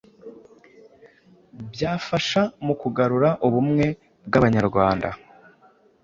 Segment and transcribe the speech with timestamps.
[1.71, 3.85] byafasha mu kugarura ubumwe
[4.25, 5.09] bw'Abanyarwanda.